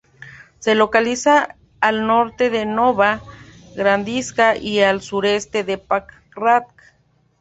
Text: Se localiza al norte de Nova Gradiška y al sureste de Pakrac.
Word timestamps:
Se 0.57 0.73
localiza 0.73 1.57
al 1.79 2.07
norte 2.07 2.49
de 2.49 2.65
Nova 2.65 3.21
Gradiška 3.75 4.55
y 4.57 4.79
al 4.81 5.03
sureste 5.03 5.63
de 5.63 5.77
Pakrac. 5.77 6.73